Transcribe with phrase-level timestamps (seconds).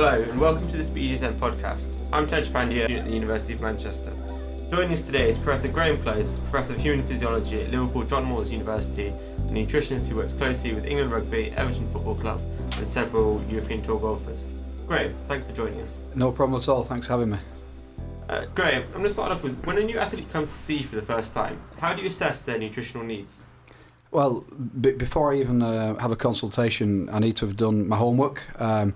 [0.00, 1.88] Hello and welcome to this BJSM podcast.
[2.12, 4.12] I'm Tej Pandya at the University of Manchester.
[4.70, 8.48] Joining us today is Professor Graeme Close, Professor of Human Physiology at Liverpool John Moores
[8.48, 12.40] University, a nutritionist who works closely with England Rugby, Everton Football Club,
[12.76, 14.52] and several European Tour golfers.
[14.86, 16.04] Graeme, thanks for joining us.
[16.14, 16.84] No problem at all.
[16.84, 17.38] Thanks for having me.
[18.28, 20.76] Uh, Graeme, I'm going to start off with when a new athlete comes to see
[20.76, 23.46] you for the first time, how do you assess their nutritional needs?
[24.12, 24.44] Well,
[24.80, 28.44] b- before I even uh, have a consultation, I need to have done my homework.
[28.62, 28.94] Um,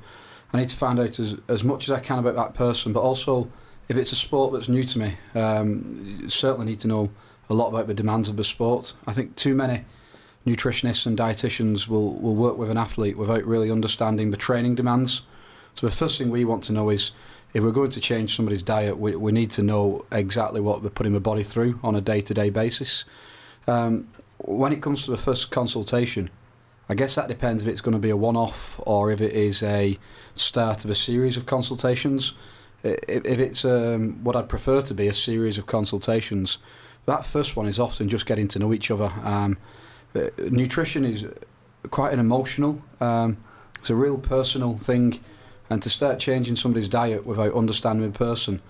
[0.53, 3.01] I need to find out as, as much as I can about that person, but
[3.01, 3.51] also
[3.89, 7.11] if it's a sport that's new to me, um, certainly need to know
[7.49, 8.95] a lot about the demands of the sport.
[9.07, 9.85] I think too many
[10.47, 15.23] nutritionists and dietitians will, will work with an athlete without really understanding the training demands.
[15.75, 17.13] So the first thing we want to know is
[17.55, 20.91] if we're going to change somebody's diet, we, we need to know exactly what we're
[20.91, 23.05] putting the body through on a day-to-day basis.
[23.67, 24.09] Um,
[24.39, 26.31] when it comes to the first consultation,
[26.93, 29.63] I guess that depends if it's going to be a one-off or if it is
[29.63, 29.99] a
[30.35, 32.35] start of a series of consultations.
[32.83, 36.59] If, if it's um, what I'd prefer to be a series of consultations,
[37.07, 39.11] that first one is often just getting to know each other.
[39.23, 39.57] Um,
[40.15, 41.27] uh, nutrition is
[41.89, 43.39] quite an emotional, um,
[43.79, 45.19] it's a real personal thing,
[45.71, 48.61] and to start changing somebody's diet without understanding the person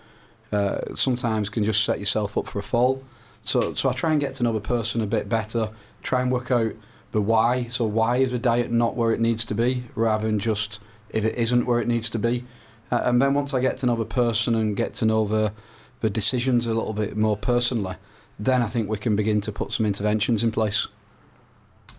[0.53, 3.03] uh, sometimes can just set yourself up for a fall.
[3.43, 5.71] So, so I try and get to know the person a bit better,
[6.05, 6.75] try and work out
[7.13, 7.69] the why.
[7.69, 11.25] So why is the diet not where it needs to be, rather than just if
[11.25, 12.45] it isn't where it needs to be.
[12.91, 15.53] Uh, and then once I get to know the person and get to know the
[16.01, 17.95] the decisions a little bit more personally,
[18.39, 20.89] then I think we can begin to put some interventions in place.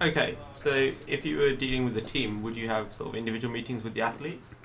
[0.01, 3.53] Okay, so if you were dealing with a team, would you have sort of individual
[3.53, 4.55] meetings with the athletes?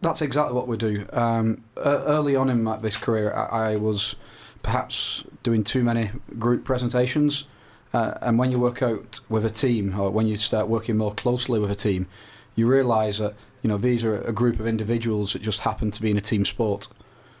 [0.00, 1.06] That's exactly what we do.
[1.12, 4.14] Um, early on in my, this career, I, I was
[4.62, 7.48] perhaps doing too many group presentations.
[7.92, 11.14] Uh, and when you work out with a team, or when you start working more
[11.14, 12.06] closely with a team,
[12.54, 16.02] you realise that you know these are a group of individuals that just happen to
[16.02, 16.88] be in a team sport.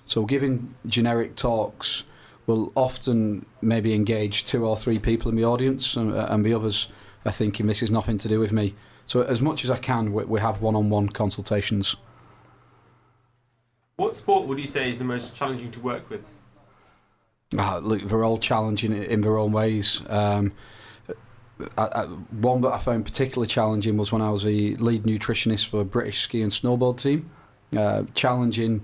[0.06, 2.04] So giving generic talks
[2.46, 6.88] will often maybe engage two or three people in the audience, and, and the others
[7.26, 8.74] are thinking this is nothing to do with me.
[9.06, 11.96] So as much as I can, we, we have one-on-one consultations.
[13.96, 16.24] What sport would you say is the most challenging to work with?
[17.56, 20.02] Ah, look, they're all challenging in their own ways.
[20.10, 20.52] Um,
[21.76, 25.68] I, I, one that I found particularly challenging was when I was a lead nutritionist
[25.68, 27.30] for a British ski and snowboard team.
[27.76, 28.82] Uh, challenging,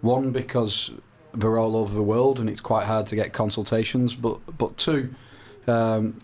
[0.00, 0.90] one because
[1.32, 5.14] they're all over the world and it's quite hard to get consultations, but but two,
[5.66, 6.20] um,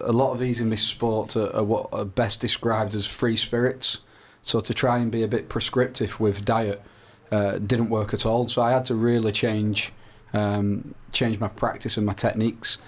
[0.00, 3.36] a lot of these in this sport are, are what are best described as free
[3.36, 4.00] spirits.
[4.42, 6.82] So to try and be a bit prescriptive with diet
[7.30, 8.48] uh, didn't work at all.
[8.48, 9.92] So I had to really change
[10.32, 12.78] um, change my practice and my techniques.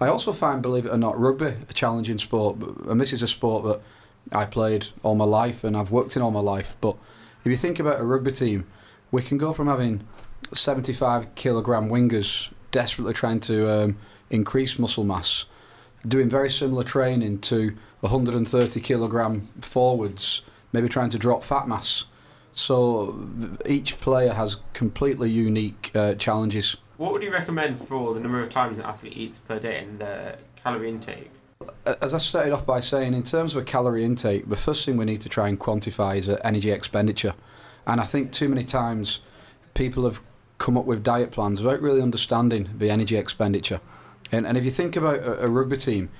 [0.00, 2.56] I also find, believe it or not, rugby a challenging sport,
[2.86, 3.80] and this is a sport that
[4.32, 6.76] I played all my life and I've worked in all my life.
[6.80, 6.96] But
[7.44, 8.66] if you think about a rugby team,
[9.10, 10.06] we can go from having
[10.52, 13.96] 75 kilogram wingers desperately trying to um,
[14.30, 15.46] increase muscle mass,
[16.06, 22.06] doing very similar training to 130 kilogram forwards, maybe trying to drop fat mass.
[22.52, 23.28] So
[23.66, 26.76] each player has completely unique uh, challenges.
[26.96, 29.98] What would you recommend for the number of times an athlete eats per day and
[29.98, 31.28] their calorie intake?
[31.84, 34.96] As I started off by saying, in terms of a calorie intake, the first thing
[34.96, 37.34] we need to try and quantify is energy expenditure.
[37.84, 39.20] And I think too many times
[39.74, 40.20] people have
[40.58, 43.80] come up with diet plans without really understanding the energy expenditure.
[44.30, 46.10] And, and if you think about a, a rugby team,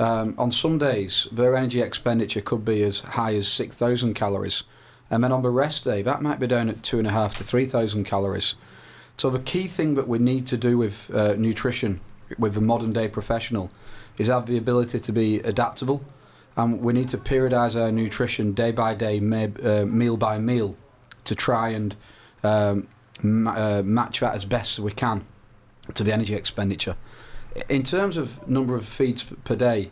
[0.00, 4.64] um, on some days their energy expenditure could be as high as 6,000 calories.
[5.10, 7.36] And then on the rest day, that might be down at two and a half
[7.36, 8.56] to 3,000 calories.
[9.18, 12.00] So the key thing that we need to do with uh, nutrition,
[12.38, 13.68] with a modern day professional,
[14.16, 16.04] is have the ability to be adaptable,
[16.56, 20.76] and we need to periodise our nutrition day by day, uh, meal by meal,
[21.24, 21.96] to try and
[22.44, 22.86] um,
[23.20, 25.26] ma- uh, match that as best as we can
[25.94, 26.94] to the energy expenditure.
[27.68, 29.90] In terms of number of feeds per day,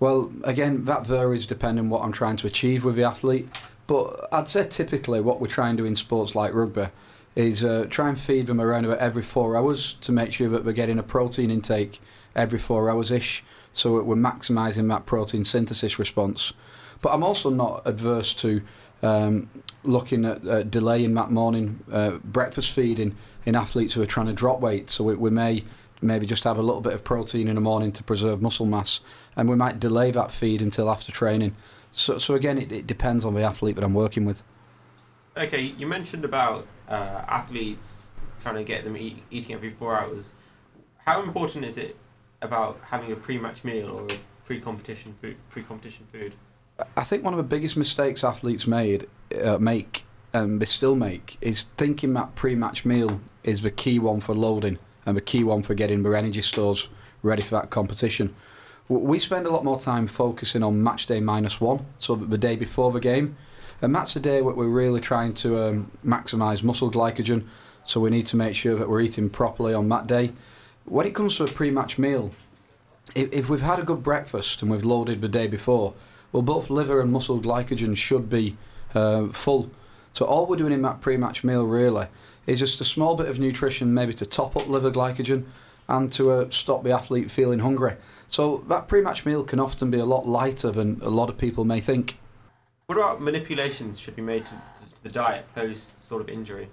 [0.00, 3.46] well, again, that varies depending on what I'm trying to achieve with the athlete.
[3.86, 6.88] But I'd say typically what we try and do in sports like rugby
[7.36, 10.64] is uh, try and feed them around about every four hours to make sure that
[10.64, 12.00] we're getting a protein intake
[12.36, 16.52] every four hours ish, so we're maximising that protein synthesis response.
[17.00, 18.62] But I'm also not adverse to
[19.02, 19.50] um,
[19.82, 24.32] looking at uh, delaying that morning uh, breakfast feeding in athletes who are trying to
[24.32, 24.90] drop weight.
[24.90, 25.64] So we, we may
[26.00, 29.00] maybe just have a little bit of protein in the morning to preserve muscle mass,
[29.36, 31.54] and we might delay that feed until after training.
[31.92, 34.42] So, so again, it, it depends on the athlete that I'm working with.
[35.36, 38.08] Okay, you mentioned about uh, athletes
[38.40, 40.34] trying to get them eat, eating every four hours.
[40.98, 41.96] How important is it
[42.42, 45.36] about having a pre-match meal or a pre-competition food?
[45.50, 46.34] Pre-competition food.
[46.96, 49.06] I think one of the biggest mistakes athletes made
[49.42, 54.20] uh, make and we still make is thinking that pre-match meal is the key one
[54.20, 56.90] for loading and the key one for getting our energy stores
[57.22, 58.34] ready for that competition.
[58.88, 62.56] We spend a lot more time focusing on match day minus one, so the day
[62.56, 63.36] before the game,
[63.80, 67.44] and that's the day where we're really trying to um, maximise muscle glycogen.
[67.84, 70.32] So we need to make sure that we're eating properly on that day.
[70.86, 72.32] When it comes to a pre-match meal,
[73.14, 75.94] if, if we've had a good breakfast and we've loaded the day before,
[76.32, 78.56] well, both liver and muscle glycogen should be
[78.94, 79.70] uh, full.
[80.12, 82.06] So all we're doing in that pre-match meal really
[82.46, 85.44] is just a small bit of nutrition, maybe to top up liver glycogen
[85.88, 87.96] and to uh, stop the athlete feeling hungry.
[88.28, 91.64] So that pre-match meal can often be a lot lighter than a lot of people
[91.64, 92.18] may think.
[92.86, 94.54] What about manipulations should be made to,
[95.02, 96.68] the diet post sort of injury?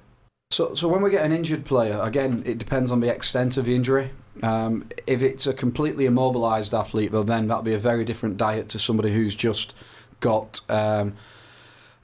[0.52, 3.66] So, so when we get an injured player, again, it depends on the extent of
[3.66, 4.12] the injury.
[4.44, 8.70] Um, if it's a completely immobilised athlete, well, then that'll be a very different diet
[8.70, 9.74] to somebody who's just
[10.20, 11.14] got um,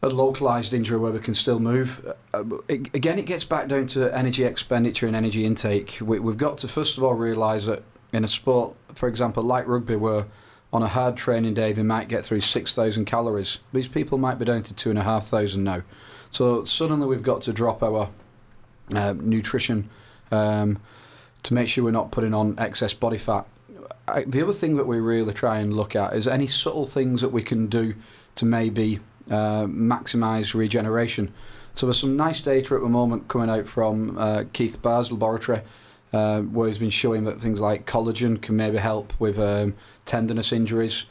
[0.01, 2.05] a localised injury where we can still move.
[2.33, 5.97] Uh, it, again, it gets back down to energy expenditure and energy intake.
[6.01, 7.83] We, we've got to first of all realise that
[8.13, 10.25] in a sport, for example, like rugby, where
[10.73, 14.45] on a hard training day they might get through 6,000 calories, these people might be
[14.45, 15.81] down to 2,500 now.
[16.29, 18.09] So suddenly we've got to drop our
[18.93, 19.89] uh, nutrition
[20.31, 20.79] um,
[21.43, 23.45] to make sure we're not putting on excess body fat.
[24.07, 27.21] I, the other thing that we really try and look at is any subtle things
[27.21, 27.95] that we can do
[28.35, 28.99] to maybe
[29.29, 31.33] uh, maximise regeneration.
[31.75, 35.61] So there's some nice data at the moment coming out from uh, Keith Baar's laboratory
[36.13, 39.75] uh, where he's been showing that things like collagen can maybe help with um,
[40.05, 41.05] tendinous injuries.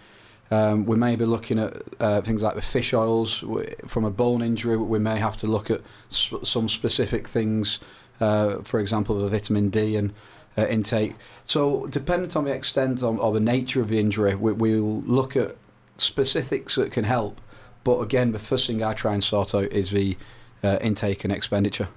[0.51, 3.45] Um, we may be looking at uh, things like the fish oils.
[3.87, 7.81] From a bone injury, we may have to look at sp- some specific things,
[8.21, 10.13] uh, for example, the vitamin D and
[10.57, 11.17] uh, intake.
[11.45, 15.37] So, dependent on the extent of, or the nature of the injury, we, we'll look
[15.37, 15.57] at
[15.97, 17.41] specifics that can help.
[17.85, 20.17] But again, the first thing I try and sort out is the
[20.63, 21.89] uh, intake and expenditure.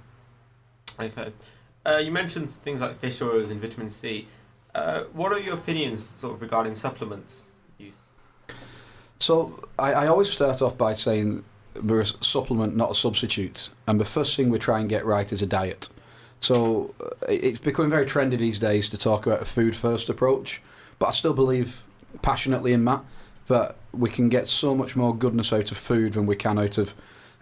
[0.98, 1.32] Okay.
[1.84, 4.28] Uh, you mentioned things like fish oils and vitamin C.
[4.74, 7.46] Uh, what are your opinions sort of regarding supplements
[7.78, 8.08] use?
[9.18, 11.44] So I, I always start off by saying
[11.82, 13.70] we're a supplement, not a substitute.
[13.86, 15.88] And the first thing we try and get right is a diet.
[16.40, 20.60] So uh, it's becoming very trendy these days to talk about a food first approach,
[20.98, 21.84] but I still believe
[22.22, 23.04] passionately in that.
[23.48, 26.78] That we can get so much more goodness out of food than we can out
[26.78, 26.94] of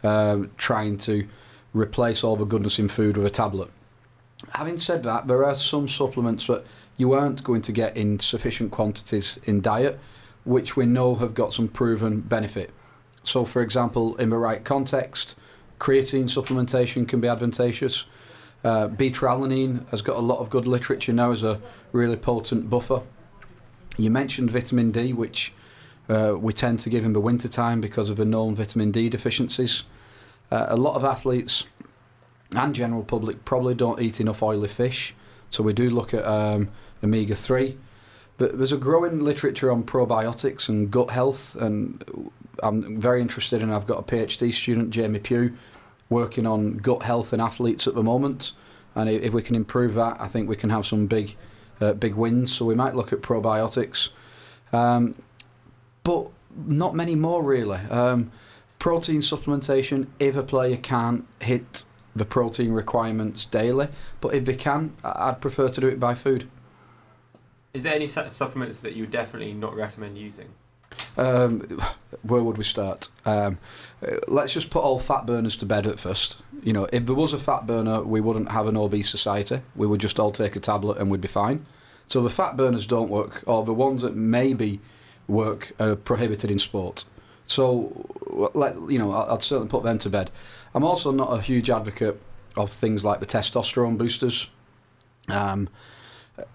[0.03, 1.29] um, trying to
[1.75, 3.71] replace all the goodness in food with a tablet.
[4.55, 6.65] Having said that, there are some supplements that
[6.97, 9.99] you aren't going to get in sufficient quantities in diet,
[10.45, 12.71] which we know have got some proven benefit.
[13.23, 15.37] So, for example, in the right context,
[15.79, 18.07] creatine supplementation can be advantageous.
[18.65, 21.61] Uh, beta-alanine has got a lot of good literature now as a
[21.93, 23.03] really potent buffer.
[23.97, 25.53] You mentioned vitamin D, which
[26.09, 29.09] uh, we tend to give in the winter time because of the known vitamin D
[29.09, 29.85] deficiencies.
[30.51, 31.65] Uh, a lot of athletes
[32.55, 35.15] and general public probably don't eat enough oily fish,
[35.51, 36.71] so we do look at um,
[37.03, 37.77] omega 3.
[38.39, 42.31] But there's a growing literature on probiotics and gut health, and
[42.63, 43.71] I'm very interested in.
[43.71, 45.57] I've got a PhD student, Jamie Pugh,
[46.09, 48.53] working on gut health in athletes at the moment,
[48.95, 51.37] and if we can improve that, I think we can have some big,
[51.81, 52.55] uh, big wins.
[52.55, 54.11] So we might look at probiotics,
[54.73, 55.17] um,
[56.05, 57.79] but not many more really.
[57.91, 58.31] Um,
[58.79, 61.85] protein supplementation, if a player can't hit
[62.15, 63.89] the protein requirements daily.
[64.21, 66.49] But if they can, I'd prefer to do it by food.
[67.75, 70.49] Is there any set of supplements that you would definitely not recommend using?
[71.17, 71.61] Um,
[72.23, 73.09] where would we start?
[73.25, 73.59] Um,
[74.27, 76.39] let's just put all fat burners to bed at first.
[76.63, 79.61] You know, if there was a fat burner, we wouldn't have an obese society.
[79.77, 81.67] We would just all take a tablet and we'd be fine.
[82.07, 84.81] So the fat burners don't work, or the ones that maybe
[85.27, 87.05] work are prohibited in sport.
[87.49, 88.07] So,
[88.55, 90.31] let, you know, I'd certainly put them to bed.
[90.75, 92.21] I'm also not a huge advocate
[92.57, 94.51] of things like the testosterone boosters.
[95.29, 95.69] Um,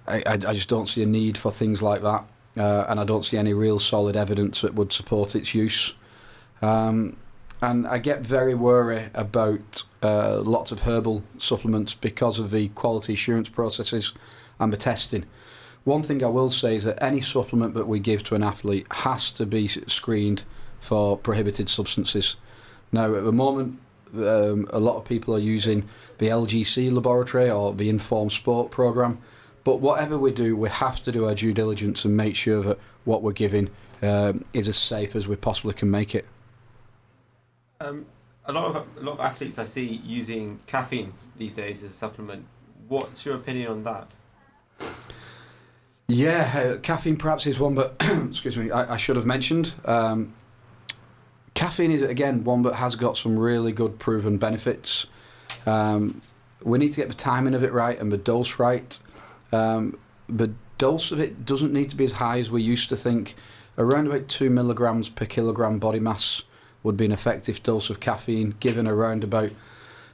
[0.08, 2.26] I, I, just don't see a need for things like that,
[2.58, 5.94] uh, and I don't see any real solid evidence that would support its use.
[6.62, 7.18] Um,
[7.62, 13.14] and I get very worried about uh, lots of herbal supplements because of the quality
[13.14, 14.14] assurance processes
[14.60, 15.26] and the testing.
[15.84, 18.88] One thing I will say is that any supplement that we give to an athlete
[18.92, 20.44] has to be screened
[20.84, 22.36] for prohibited substances.
[22.92, 23.80] Now, at the moment,
[24.16, 25.88] um, a lot of people are using
[26.18, 29.20] the LGC laboratory or the Informed Sport program.
[29.64, 32.80] But whatever we do, we have to do our due diligence and make sure that
[33.06, 33.70] what we're giving
[34.02, 36.26] um, is as safe as we possibly can make it.
[37.80, 38.06] Um,
[38.46, 41.94] a lot of a lot of athletes I see using caffeine these days as a
[41.94, 42.46] supplement.
[42.90, 44.12] What's your opinion on that?
[46.10, 49.74] Yeah, uh, caffeine perhaps is one, but excuse me, I, I should have mentioned.
[49.86, 50.34] Um,
[51.64, 55.08] caffeine is again one that has got some really good proven benefits.
[55.66, 56.22] Um,
[56.62, 59.00] we need to get the timing of it right and the dose right.
[59.54, 62.98] Um, the dose of it doesn't need to be as high as we used to
[62.98, 63.36] think.
[63.78, 66.44] Around about two milligrams per kilogram body mass
[66.84, 69.52] would be an effective dose of caffeine, given around about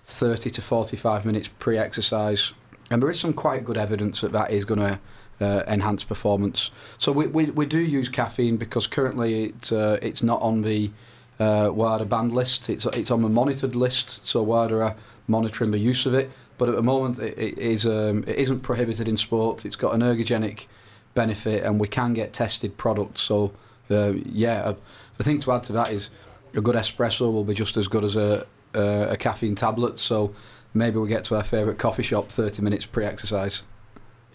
[0.04, 2.54] 30 to 45 minutes pre-exercise.
[2.92, 5.00] And there is some quite good evidence that that is going to
[5.42, 6.70] uh, enhance performance.
[7.00, 10.92] So we, we, we do use caffeine because currently it, uh, it's not on the
[11.40, 12.70] uh, WADA banned list.
[12.70, 14.96] It's it's on the monitored list, so WADA are
[15.28, 16.30] monitoring the use of it.
[16.58, 19.66] But at the moment, it, it is um, it isn't prohibited in sport.
[19.66, 20.68] It's got an ergogenic
[21.14, 23.22] benefit, and we can get tested products.
[23.22, 23.52] So
[23.90, 24.76] uh, yeah, uh,
[25.18, 26.10] the thing to add to that is
[26.54, 29.98] a good espresso will be just as good as a a caffeine tablet.
[29.98, 30.34] So
[30.74, 33.64] maybe we get to our favourite coffee shop 30 minutes pre-exercise.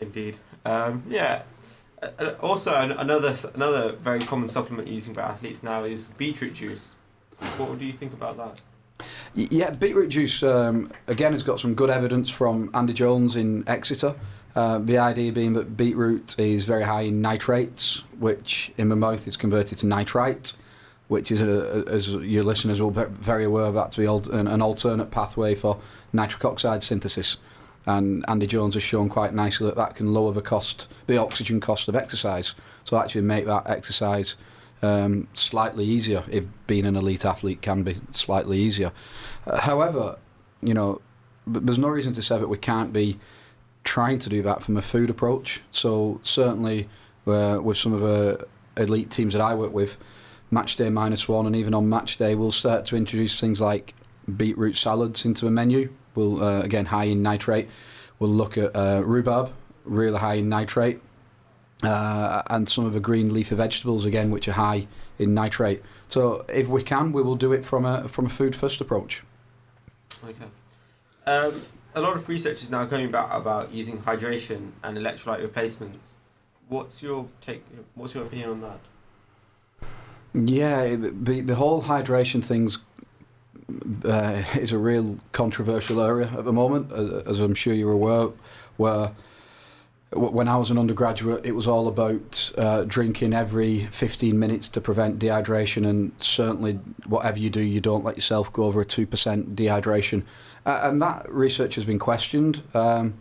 [0.01, 0.39] Indeed.
[0.65, 1.43] Um, yeah.
[2.19, 6.95] Uh, also, another another very common supplement using by athletes now is beetroot juice.
[7.57, 8.61] What do you think about that?
[9.35, 14.15] Yeah, beetroot juice um, again has got some good evidence from Andy Jones in Exeter.
[14.55, 19.27] Uh, the idea being that beetroot is very high in nitrates, which in the mouth
[19.27, 20.57] is converted to nitrite,
[21.09, 24.63] which is, a, as your listeners will be very aware of, that to be an
[24.63, 25.81] alternate pathway for
[26.13, 27.39] nitric oxide synthesis
[27.87, 31.61] and Andy Jones has shown quite nicely that that can lower the cost, the oxygen
[31.61, 32.55] cost of exercise.
[32.85, 34.37] So actually make that exercise
[34.83, 36.25] um, slightly easier.
[36.31, 38.93] If being an elite athlete can be slightly easier.
[39.47, 40.19] Uh, however,
[40.63, 41.03] you know,
[41.47, 43.19] there's no reason to say that we can't be
[43.83, 45.61] trying to do that from a food approach.
[45.71, 46.89] So certainly
[47.27, 48.47] uh, with some of the
[48.79, 49.99] elite teams that I work with,
[50.51, 53.95] match day minus one, and even on match day, we'll start to introduce things like
[54.37, 57.69] beetroot salads into the menu will uh, again high in nitrate.
[58.19, 59.53] We'll look at uh, rhubarb,
[59.85, 61.01] really high in nitrate,
[61.83, 64.87] uh, and some of the green leafy vegetables again, which are high
[65.19, 65.83] in nitrate.
[66.09, 69.23] So if we can, we will do it from a from a food first approach.
[70.25, 70.51] Okay.
[71.27, 71.63] Um,
[71.95, 76.19] a lot of research is now coming about about using hydration and electrolyte replacements.
[76.69, 77.65] What's your take?
[77.95, 78.81] What's your opinion on that?
[80.35, 82.79] Yeah, the, the whole hydration thing's
[84.05, 88.31] uh, is a real controversial area at the moment, as I'm sure you're aware,
[88.77, 89.13] where
[90.15, 94.81] when I was an undergraduate, it was all about uh, drinking every 15 minutes to
[94.81, 96.75] prevent dehydration, and certainly
[97.07, 99.07] whatever you do, you don't let yourself go over a 2%
[99.55, 100.23] dehydration.
[100.65, 102.63] Uh, and that research has been questioned.
[102.75, 103.15] Um,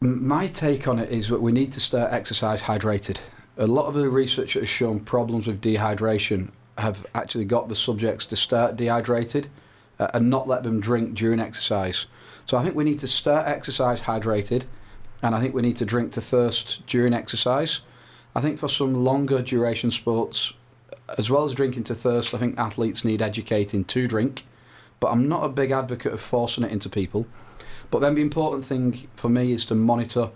[0.00, 3.18] my take on it is that we need to start exercise hydrated.
[3.56, 8.26] A lot of the research has shown problems with dehydration have actually got the subjects
[8.26, 9.48] to start dehydrated
[9.98, 12.06] uh, and not let them drink during exercise.
[12.46, 14.64] So I think we need to start exercise hydrated,
[15.22, 17.80] and I think we need to drink to thirst during exercise.
[18.34, 20.52] I think for some longer duration sports,
[21.16, 24.44] as well as drinking to thirst, I think athletes need educating to drink.
[25.00, 27.26] But I'm not a big advocate of forcing it into people.
[27.90, 30.30] But then the important thing for me is to monitor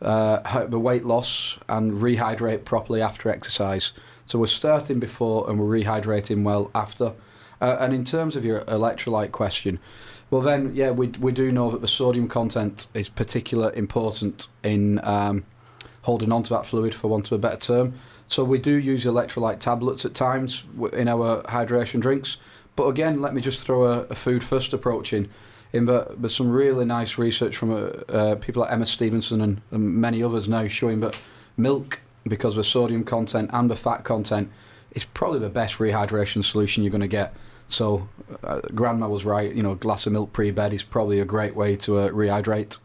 [0.00, 3.92] uh, the weight loss and rehydrate properly after exercise.
[4.26, 7.12] So we're starting before and we're rehydrating well after.
[7.60, 9.78] Uh, and in terms of your electrolyte question,
[10.30, 14.98] well then, yeah, we we do know that the sodium content is particular important in
[15.04, 15.44] um,
[16.02, 17.94] holding on to that fluid, for want of a better term.
[18.26, 20.64] So we do use electrolyte tablets at times
[20.94, 22.38] in our hydration drinks.
[22.76, 25.28] But again, let me just throw a, a food first approach in
[25.72, 29.60] in that there's some really nice research from uh, uh, people like Emma Stevenson and,
[29.70, 31.18] and, many others now showing that
[31.56, 34.50] milk, because the sodium content and the fat content,
[34.92, 37.34] is probably the best rehydration solution you're going to get.
[37.66, 38.08] So,
[38.44, 39.52] uh, Grandma was right.
[39.52, 42.78] You know, a glass of milk pre-bed is probably a great way to uh, rehydrate.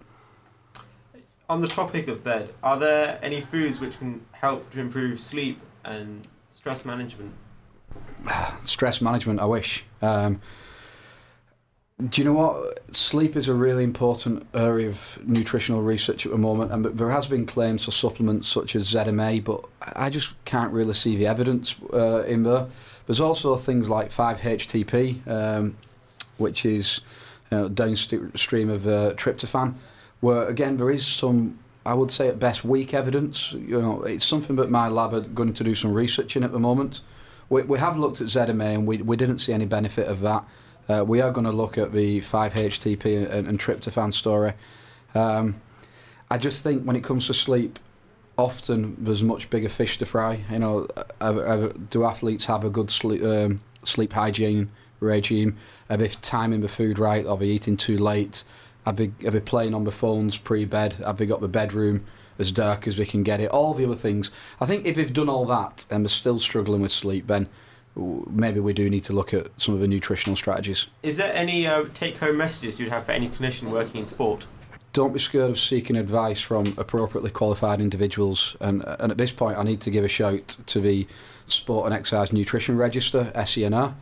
[1.49, 5.59] On the topic of bed, are there any foods which can help to improve sleep
[5.83, 7.33] and stress management?
[8.63, 9.85] stress management, I wish.
[10.01, 10.41] Um,
[12.05, 12.95] do you know what?
[12.95, 17.25] Sleep is a really important area of nutritional research at the moment, and there has
[17.25, 21.75] been claims for supplements such as ZMA, but I just can't really see the evidence
[21.91, 22.67] uh, in there.
[23.07, 25.75] There's also things like 5-HTP, um,
[26.37, 27.01] which is
[27.49, 29.73] you know, downstream of uh, tryptophan,
[30.19, 33.53] where again there is some, I would say at best, weak evidence.
[33.53, 36.51] You know, it's something that my lab are going to do some research in at
[36.51, 37.01] the moment.
[37.49, 40.43] We, we have looked at ZMA and we, we didn't see any benefit of that.
[40.89, 44.53] Uh, we are going to look at the 5-HTP and, and tryptophan story.
[45.13, 45.61] Um,
[46.29, 47.79] I just think when it comes to sleep,
[48.37, 50.43] often there's much bigger fish to fry.
[50.51, 50.87] You know,
[51.19, 55.57] uh, uh, do athletes have a good sleep um, sleep hygiene regime?
[55.89, 57.25] Are they timing the food right?
[57.25, 58.43] Are they eating too late?
[58.85, 60.93] Are they, are they playing on the phones pre-bed?
[60.93, 62.05] Have they got the bedroom
[62.39, 63.49] as dark as they can get it?
[63.49, 64.31] All the other things.
[64.61, 67.49] I think if they've done all that and they're still struggling with sleep, then
[67.97, 70.87] maybe we do need to look at some of the nutritional strategies.
[71.03, 74.45] Is there any uh, take-home messages you'd have for any clinician working in sport?
[74.93, 78.55] Don't be scared of seeking advice from appropriately qualified individuals.
[78.59, 81.07] And, and at this point, I need to give a shout to the
[81.45, 83.93] Sport and Exercise Nutrition Register, SENR,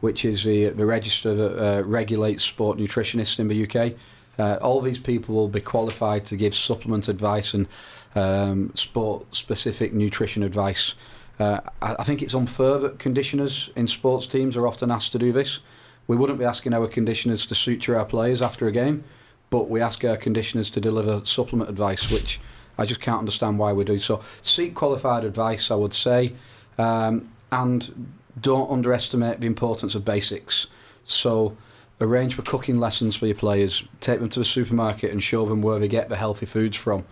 [0.00, 3.94] which is the, the register that uh, regulates sport nutritionists in the UK.
[4.38, 7.66] Uh, all these people will be qualified to give supplement advice and
[8.14, 10.94] um, sport specific nutrition advice.
[11.38, 15.18] Uh, I, I think it's unfair that conditioners in sports teams are often asked to
[15.18, 15.60] do this.
[16.06, 19.04] We wouldn't be asking our conditioners to suture our players after a game,
[19.50, 22.40] but we ask our conditioners to deliver supplement advice, which
[22.76, 23.98] I just can't understand why we do.
[23.98, 26.34] So seek qualified advice, I would say,
[26.76, 30.66] um, and don't underestimate the importance of basics.
[31.04, 31.56] So
[32.00, 35.62] arrange for cooking lessons for your players, take them to the supermarket and show them
[35.62, 37.04] where they get the healthy foods from.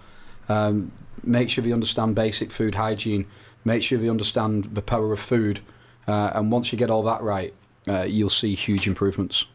[0.49, 3.27] Um, make sure they understand basic food hygiene,
[3.65, 5.61] make sure they understand the power of food,
[6.07, 7.55] uh, and once you get all that right,
[7.89, 9.47] uh, you'll see huge improvements.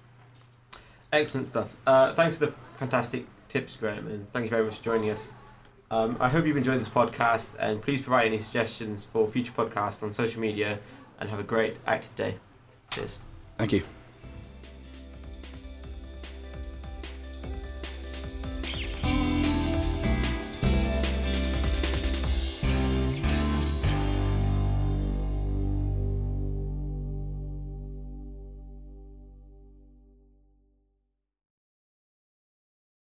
[1.11, 1.75] Excellent stuff.
[1.85, 5.33] Uh, thanks for the fantastic tips, Graeme, and thank you very much for joining us.
[5.89, 10.03] Um, I hope you've enjoyed this podcast, and please provide any suggestions for future podcasts
[10.03, 10.79] on social media,
[11.19, 12.37] and have a great active day.
[12.91, 13.19] Cheers.
[13.57, 13.83] Thank you.